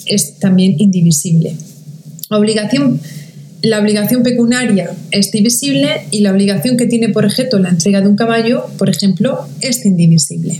[0.08, 1.56] es también indivisible.
[2.32, 3.00] Obligación
[3.64, 8.10] la obligación pecuniaria es divisible y la obligación que tiene por objeto la entrega de
[8.10, 10.60] un caballo, por ejemplo, es indivisible.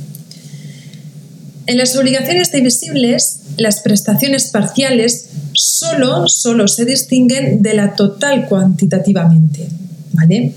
[1.68, 9.68] En las obligaciones divisibles, las prestaciones parciales solo, solo se distinguen de la total cuantitativamente.
[10.14, 10.54] ¿vale?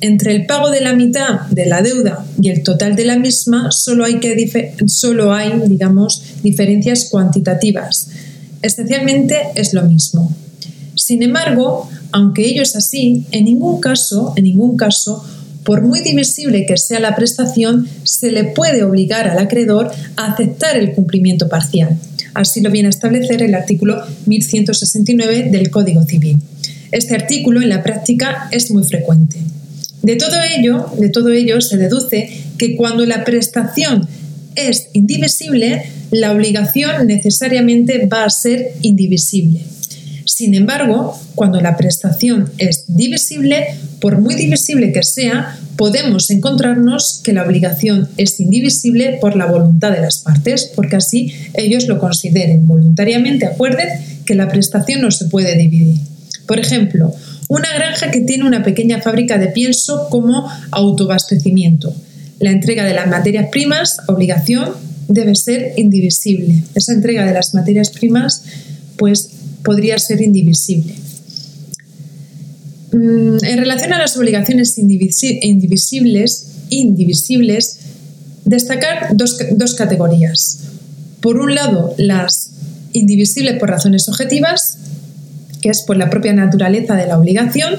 [0.00, 3.70] Entre el pago de la mitad de la deuda y el total de la misma
[3.70, 8.08] solo hay, que solo hay digamos, diferencias cuantitativas.
[8.62, 10.34] Esencialmente es lo mismo.
[10.94, 15.24] Sin embargo, aunque ello es así, en ningún caso, en ningún caso,
[15.64, 20.76] por muy divisible que sea la prestación, se le puede obligar al acreedor a aceptar
[20.76, 21.98] el cumplimiento parcial.
[22.34, 26.38] Así lo viene a establecer el artículo 1169 del Código Civil.
[26.90, 29.38] Este artículo en la práctica es muy frecuente.
[30.02, 32.28] De todo ello, de todo ello se deduce
[32.58, 34.06] que cuando la prestación
[34.54, 39.60] es indivisible, la obligación necesariamente va a ser indivisible.
[40.34, 43.68] Sin embargo, cuando la prestación es divisible,
[44.00, 49.92] por muy divisible que sea, podemos encontrarnos que la obligación es indivisible por la voluntad
[49.92, 53.86] de las partes, porque así ellos lo consideren voluntariamente, acuerden
[54.26, 56.00] que la prestación no se puede dividir.
[56.48, 57.14] Por ejemplo,
[57.46, 61.94] una granja que tiene una pequeña fábrica de pienso como autobastecimiento.
[62.40, 64.70] La entrega de las materias primas, obligación,
[65.06, 66.64] debe ser indivisible.
[66.74, 68.42] Esa entrega de las materias primas,
[68.96, 69.30] pues
[69.64, 70.94] podría ser indivisible.
[72.92, 76.46] Mm, en relación a las obligaciones indivisibles,
[78.44, 80.60] destacar dos, dos categorías.
[81.20, 82.50] Por un lado, las
[82.92, 84.78] indivisibles por razones objetivas,
[85.60, 87.74] que es por la propia naturaleza de la obligación.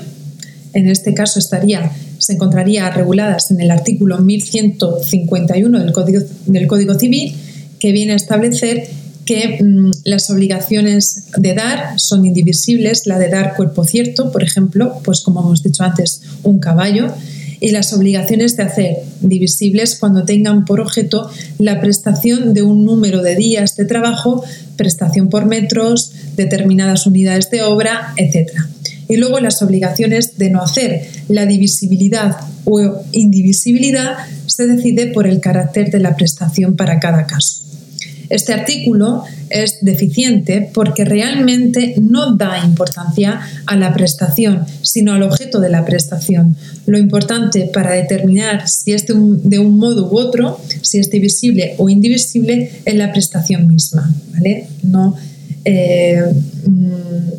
[0.73, 6.95] En este caso estaría, se encontraría reguladas en el artículo 1151 del Código, del Código
[6.95, 7.35] Civil,
[7.79, 8.87] que viene a establecer
[9.25, 14.99] que mm, las obligaciones de dar son indivisibles, la de dar cuerpo cierto, por ejemplo,
[15.03, 17.13] pues como hemos dicho antes, un caballo,
[17.59, 23.21] y las obligaciones de hacer divisibles cuando tengan por objeto la prestación de un número
[23.21, 24.43] de días de trabajo,
[24.75, 28.51] prestación por metros, determinadas unidades de obra, etc.
[29.07, 31.07] Y luego las obligaciones de no hacer.
[31.27, 34.17] La divisibilidad o indivisibilidad
[34.47, 37.61] se decide por el carácter de la prestación para cada caso.
[38.29, 45.59] Este artículo es deficiente porque realmente no da importancia a la prestación, sino al objeto
[45.59, 46.55] de la prestación.
[46.85, 49.13] Lo importante para determinar si es de
[49.59, 54.13] un, modo u otro, si es divisible o indivisible, es la prestación misma.
[54.33, 54.67] ¿vale?
[54.83, 55.15] No
[55.63, 56.23] eh,
[56.65, 57.29] mm,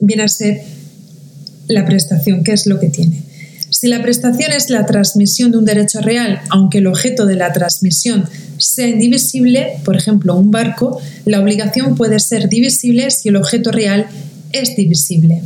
[0.00, 0.62] viene a ser
[1.68, 3.22] la prestación, qué es lo que tiene.
[3.84, 7.52] Si la prestación es la transmisión de un derecho real, aunque el objeto de la
[7.52, 8.24] transmisión
[8.56, 14.06] sea indivisible, por ejemplo, un barco, la obligación puede ser divisible si el objeto real
[14.52, 15.42] es divisible.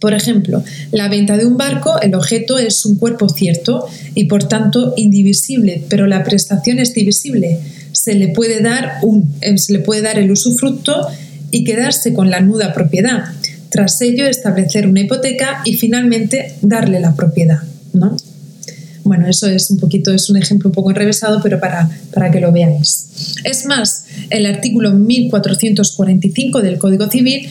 [0.00, 4.44] Por ejemplo, la venta de un barco, el objeto es un cuerpo cierto y por
[4.44, 7.58] tanto indivisible, pero la prestación es divisible.
[7.92, 11.06] Se le puede dar, un, eh, se le puede dar el usufructo
[11.50, 13.24] y quedarse con la nuda propiedad.
[13.76, 17.58] Tras ello, establecer una hipoteca y finalmente darle la propiedad.
[17.92, 18.16] ¿no?
[19.04, 22.40] Bueno, eso es un poquito, es un ejemplo un poco enrevesado, pero para, para que
[22.40, 23.36] lo veáis.
[23.44, 27.50] Es más, el artículo 1445 del Código Civil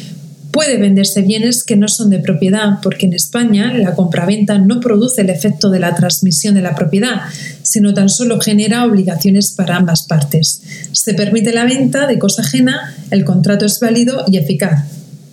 [0.56, 5.20] Puede venderse bienes que no son de propiedad, porque en España la compraventa no produce
[5.20, 7.24] el efecto de la transmisión de la propiedad,
[7.62, 10.62] sino tan solo genera obligaciones para ambas partes.
[10.94, 14.86] Se permite la venta de cosa ajena, el contrato es válido y eficaz.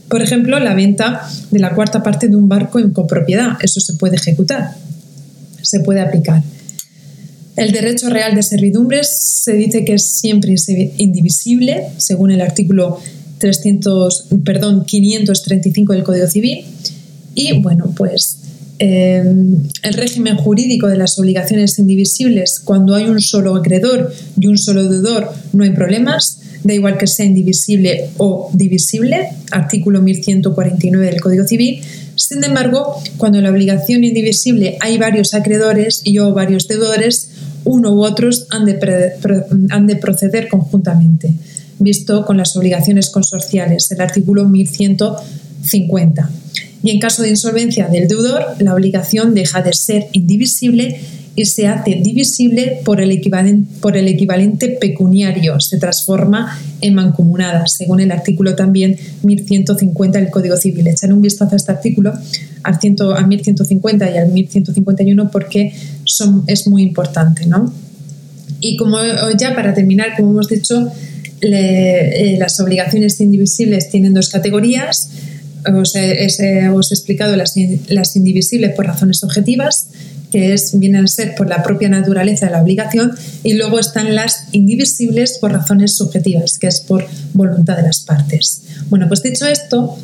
[0.08, 3.94] Por ejemplo, la venta de la cuarta parte de un barco en copropiedad, eso se
[3.94, 4.74] puede ejecutar,
[5.62, 6.42] se puede aplicar.
[7.56, 10.54] El derecho real de servidumbres se dice que es siempre
[10.96, 12.98] indivisible, según el artículo
[13.38, 16.64] 300, perdón, 535 del Código Civil.
[17.34, 18.38] Y bueno, pues
[18.82, 24.58] em, el régimen jurídico de las obligaciones indivisibles, cuando hay un solo acreedor y un
[24.58, 31.20] solo deudor, no hay problemas, da igual que sea indivisible o divisible, artículo 1149 del
[31.20, 31.82] Código Civil.
[32.16, 37.30] Sin embargo, cuando en la obligación indivisible hay varios acreedores y o varios deudores,
[37.64, 38.78] uno u otros han de,
[39.70, 41.30] han de proceder conjuntamente
[41.82, 46.30] visto con las obligaciones consorciales, el artículo 1150.
[46.82, 51.00] Y en caso de insolvencia del deudor, la obligación deja de ser indivisible
[51.34, 57.66] y se hace divisible por el, equivalente, por el equivalente pecuniario, se transforma en mancomunada,
[57.66, 60.86] según el artículo también 1150 del Código Civil.
[60.88, 62.12] Echar un vistazo a este artículo,
[62.64, 65.72] al, 1150 y al 1151, porque
[66.04, 67.46] son, es muy importante.
[67.46, 67.72] ¿no?
[68.60, 68.98] Y como
[69.38, 70.92] ya para terminar, como hemos dicho,
[71.40, 75.10] eh, las obligaciones indivisibles tienen dos categorías.
[75.74, 77.54] Os he, explicado las,
[77.88, 79.88] las, indivisibles por razones objetivas,
[80.30, 84.14] que es, vienen a ser por la propia naturaleza de la obligación, y luego están
[84.14, 88.62] las indivisibles por razones subjetivas, que es por voluntad de las partes.
[88.88, 89.98] Bueno, pues dicho esto,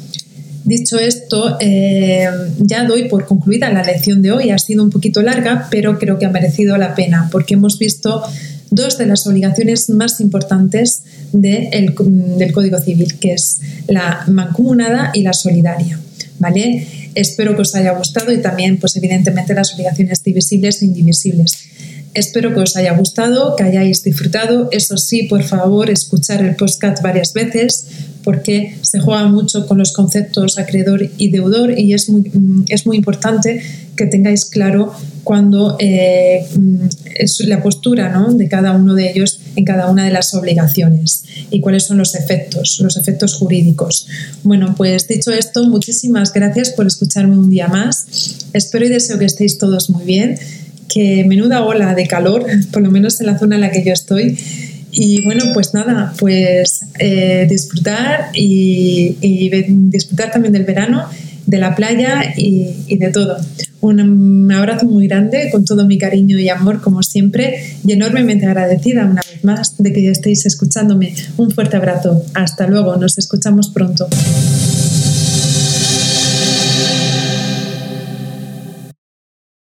[0.69, 2.29] Dicho esto, eh,
[2.59, 4.51] ya doy por concluida la lección de hoy.
[4.51, 8.23] Ha sido un poquito larga, pero creo que ha merecido la pena porque hemos visto
[8.71, 11.03] dos de las obligaciones más importantes
[11.33, 16.01] del Código Civil, que es la mancomunada y la solidaria.
[16.39, 16.87] ¿Vale?
[17.15, 21.53] Espero que os haya gustado y también, pues evidentemente, las obligaciones divisibles e indivisibles.
[22.15, 24.69] Espero que os haya gustado, que hayáis disfrutado.
[24.71, 27.87] Eso sí, por favor, escuchar el podcast varias veces
[28.25, 32.87] porque se juega mucho con los conceptos acreedor y deudor y es muy, mm, es
[32.87, 33.63] muy importante
[33.99, 34.95] que tengáis claro
[35.25, 36.87] cuando eh, mm,
[37.17, 38.33] es la postura ¿no?
[38.33, 42.15] de cada uno de ellos en cada una de las obligaciones y cuáles son los
[42.15, 44.07] efectos, los efectos jurídicos.
[44.43, 48.47] Bueno, pues dicho esto, muchísimas gracias por escucharme un día más.
[48.55, 50.39] Espero y deseo que estéis todos muy bien,
[50.89, 53.93] que menuda ola de calor, por lo menos en la zona en la que yo
[53.93, 54.39] estoy.
[54.91, 59.17] Y bueno, pues nada, pues eh, disfrutar y,
[59.69, 61.05] disfrutar también del verano,
[61.45, 63.37] de la playa y, y de todo.
[63.81, 69.05] Un abrazo muy grande con todo mi cariño y amor como siempre y enormemente agradecida
[69.05, 71.15] una vez más de que estéis escuchándome.
[71.37, 72.23] Un fuerte abrazo.
[72.35, 72.97] Hasta luego.
[72.97, 74.09] Nos escuchamos pronto.